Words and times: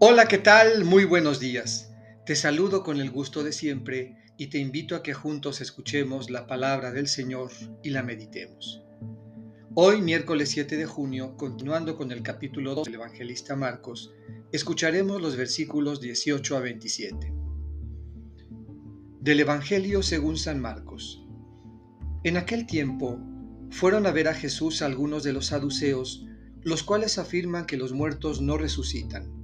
Hola, 0.00 0.26
¿qué 0.26 0.38
tal? 0.38 0.84
Muy 0.84 1.04
buenos 1.04 1.38
días. 1.38 1.92
Te 2.26 2.34
saludo 2.34 2.82
con 2.82 3.00
el 3.00 3.12
gusto 3.12 3.44
de 3.44 3.52
siempre 3.52 4.16
y 4.36 4.48
te 4.48 4.58
invito 4.58 4.96
a 4.96 5.04
que 5.04 5.14
juntos 5.14 5.60
escuchemos 5.60 6.30
la 6.30 6.48
palabra 6.48 6.90
del 6.90 7.06
Señor 7.06 7.52
y 7.80 7.90
la 7.90 8.02
meditemos. 8.02 8.82
Hoy, 9.74 10.02
miércoles 10.02 10.48
7 10.50 10.76
de 10.76 10.84
junio, 10.84 11.36
continuando 11.36 11.96
con 11.96 12.10
el 12.10 12.22
capítulo 12.22 12.74
2 12.74 12.86
del 12.86 12.96
evangelista 12.96 13.54
Marcos, 13.54 14.12
escucharemos 14.50 15.22
los 15.22 15.36
versículos 15.36 16.00
18 16.00 16.56
a 16.56 16.60
27. 16.60 17.32
Del 19.20 19.40
Evangelio 19.40 20.02
según 20.02 20.36
San 20.36 20.60
Marcos. 20.60 21.24
En 22.24 22.36
aquel 22.36 22.66
tiempo, 22.66 23.20
fueron 23.70 24.06
a 24.06 24.10
ver 24.10 24.26
a 24.26 24.34
Jesús 24.34 24.82
algunos 24.82 25.22
de 25.22 25.32
los 25.32 25.46
saduceos, 25.46 26.26
los 26.62 26.82
cuales 26.82 27.18
afirman 27.18 27.64
que 27.64 27.76
los 27.76 27.92
muertos 27.92 28.40
no 28.42 28.58
resucitan 28.58 29.43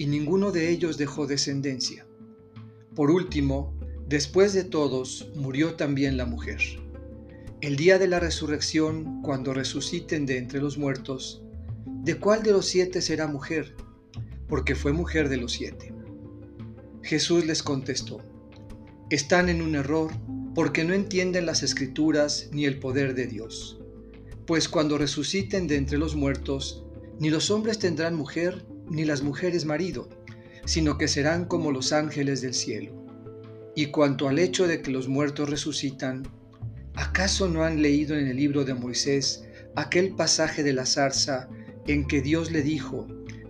y 0.00 0.06
ninguno 0.06 0.50
de 0.50 0.70
ellos 0.70 0.96
dejó 0.96 1.26
descendencia. 1.26 2.06
Por 2.96 3.10
último, 3.10 3.78
después 4.08 4.54
de 4.54 4.64
todos, 4.64 5.30
murió 5.34 5.74
también 5.74 6.16
la 6.16 6.24
mujer. 6.24 6.58
El 7.60 7.76
día 7.76 7.98
de 7.98 8.08
la 8.08 8.18
resurrección, 8.18 9.20
cuando 9.20 9.52
resuciten 9.52 10.24
de 10.24 10.38
entre 10.38 10.58
los 10.58 10.78
muertos, 10.78 11.42
¿de 12.02 12.14
cuál 12.14 12.42
de 12.42 12.52
los 12.52 12.64
siete 12.64 13.02
será 13.02 13.26
mujer? 13.26 13.76
Porque 14.48 14.74
fue 14.74 14.94
mujer 14.94 15.28
de 15.28 15.36
los 15.36 15.52
siete. 15.52 15.92
Jesús 17.02 17.44
les 17.44 17.62
contestó, 17.62 18.22
están 19.10 19.50
en 19.50 19.60
un 19.60 19.74
error 19.74 20.10
porque 20.54 20.82
no 20.82 20.94
entienden 20.94 21.44
las 21.44 21.62
escrituras 21.62 22.48
ni 22.52 22.64
el 22.64 22.78
poder 22.78 23.14
de 23.14 23.26
Dios. 23.26 23.82
Pues 24.46 24.66
cuando 24.66 24.96
resuciten 24.96 25.66
de 25.66 25.76
entre 25.76 25.98
los 25.98 26.16
muertos, 26.16 26.86
ni 27.18 27.28
los 27.28 27.50
hombres 27.50 27.78
tendrán 27.78 28.14
mujer, 28.14 28.64
ni 28.90 29.04
las 29.04 29.22
mujeres 29.22 29.64
marido, 29.64 30.08
sino 30.64 30.98
que 30.98 31.08
serán 31.08 31.46
como 31.46 31.72
los 31.72 31.92
ángeles 31.92 32.42
del 32.42 32.54
cielo. 32.54 32.92
Y 33.74 33.86
cuanto 33.86 34.28
al 34.28 34.38
hecho 34.38 34.66
de 34.66 34.82
que 34.82 34.90
los 34.90 35.08
muertos 35.08 35.48
resucitan, 35.48 36.24
¿acaso 36.94 37.48
no 37.48 37.64
han 37.64 37.80
leído 37.80 38.18
en 38.18 38.26
el 38.26 38.36
libro 38.36 38.64
de 38.64 38.74
Moisés 38.74 39.44
aquel 39.76 40.14
pasaje 40.14 40.62
de 40.62 40.72
la 40.72 40.84
zarza 40.84 41.48
en 41.86 42.06
que 42.06 42.20
Dios 42.20 42.50
le 42.50 42.62
dijo, 42.62 43.06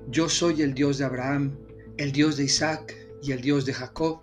yo 0.09 0.29
soy 0.29 0.63
el 0.63 0.75
Dios 0.75 0.99
de 0.99 1.05
Abraham, 1.05 1.59
el 1.97 2.13
Dios 2.13 2.37
de 2.37 2.45
Isaac 2.45 2.95
y 3.23 3.33
el 3.33 3.41
Dios 3.41 3.65
de 3.65 3.73
Jacob? 3.73 4.21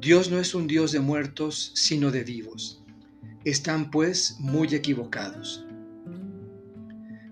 Dios 0.00 0.30
no 0.30 0.38
es 0.38 0.54
un 0.54 0.66
Dios 0.66 0.92
de 0.92 1.00
muertos, 1.00 1.72
sino 1.74 2.10
de 2.10 2.24
vivos. 2.24 2.82
Están 3.44 3.90
pues 3.90 4.36
muy 4.38 4.74
equivocados. 4.74 5.64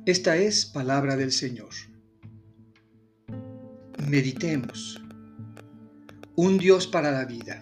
Esta 0.06 0.36
es 0.36 0.66
palabra 0.66 1.16
del 1.16 1.32
Señor. 1.32 1.70
Meditemos. 4.08 5.02
Un 6.34 6.56
Dios 6.56 6.86
para 6.86 7.10
la 7.10 7.26
vida. 7.26 7.58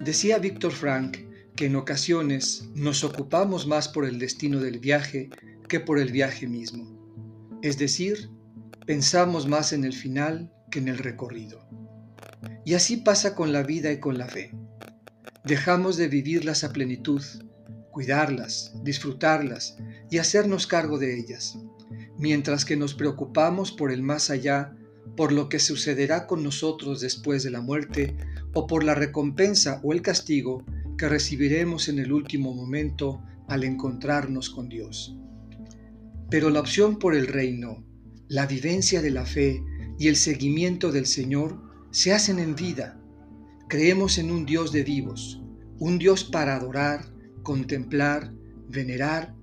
Decía 0.00 0.40
Víctor 0.40 0.72
Frank 0.72 1.18
que 1.54 1.66
en 1.66 1.76
ocasiones 1.76 2.68
nos 2.74 3.04
ocupamos 3.04 3.68
más 3.68 3.86
por 3.86 4.04
el 4.04 4.18
destino 4.18 4.58
del 4.58 4.80
viaje 4.80 5.30
que 5.68 5.78
por 5.78 6.00
el 6.00 6.10
viaje 6.10 6.48
mismo. 6.48 6.98
Es 7.62 7.78
decir, 7.78 8.28
pensamos 8.86 9.46
más 9.46 9.72
en 9.72 9.84
el 9.84 9.92
final 9.92 10.52
que 10.68 10.80
en 10.80 10.88
el 10.88 10.98
recorrido. 10.98 11.64
Y 12.64 12.74
así 12.74 12.96
pasa 12.96 13.36
con 13.36 13.52
la 13.52 13.62
vida 13.62 13.92
y 13.92 14.00
con 14.00 14.18
la 14.18 14.26
fe. 14.26 14.50
Dejamos 15.44 15.96
de 15.96 16.08
vivirlas 16.08 16.64
a 16.64 16.72
plenitud, 16.72 17.22
cuidarlas, 17.92 18.72
disfrutarlas 18.82 19.76
y 20.10 20.18
hacernos 20.18 20.66
cargo 20.66 20.98
de 20.98 21.16
ellas, 21.16 21.56
mientras 22.18 22.64
que 22.64 22.76
nos 22.76 22.94
preocupamos 22.94 23.70
por 23.70 23.92
el 23.92 24.02
más 24.02 24.30
allá 24.30 24.74
por 25.16 25.32
lo 25.32 25.48
que 25.48 25.58
sucederá 25.58 26.26
con 26.26 26.42
nosotros 26.42 27.00
después 27.00 27.42
de 27.42 27.50
la 27.50 27.60
muerte 27.60 28.16
o 28.54 28.66
por 28.66 28.84
la 28.84 28.94
recompensa 28.94 29.80
o 29.82 29.92
el 29.92 30.02
castigo 30.02 30.64
que 30.96 31.08
recibiremos 31.08 31.88
en 31.88 31.98
el 31.98 32.12
último 32.12 32.54
momento 32.54 33.22
al 33.46 33.64
encontrarnos 33.64 34.50
con 34.50 34.68
Dios. 34.68 35.16
Pero 36.30 36.50
la 36.50 36.60
opción 36.60 36.98
por 36.98 37.14
el 37.14 37.26
reino, 37.26 37.84
la 38.28 38.46
vivencia 38.46 39.00
de 39.00 39.10
la 39.10 39.24
fe 39.24 39.62
y 39.98 40.08
el 40.08 40.16
seguimiento 40.16 40.92
del 40.92 41.06
Señor 41.06 41.62
se 41.90 42.12
hacen 42.12 42.38
en 42.38 42.54
vida. 42.54 43.00
Creemos 43.68 44.18
en 44.18 44.30
un 44.30 44.44
Dios 44.44 44.72
de 44.72 44.84
vivos, 44.84 45.42
un 45.78 45.98
Dios 45.98 46.24
para 46.24 46.56
adorar, 46.56 47.06
contemplar, 47.42 48.32
venerar 48.68 49.34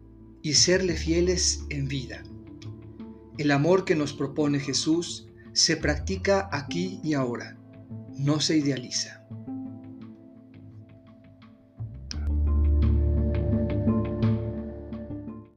y 0.42 0.54
serle 0.54 0.96
fieles 0.96 1.66
en 1.70 1.88
vida. 1.88 2.24
El 3.38 3.52
amor 3.52 3.84
que 3.84 3.96
nos 3.96 4.14
propone 4.14 4.59
Jesús 4.59 5.28
se 5.56 5.78
practica 5.78 6.50
aquí 6.52 7.00
y 7.02 7.14
ahora, 7.14 7.58
no 8.18 8.42
se 8.42 8.58
idealiza. 8.58 9.26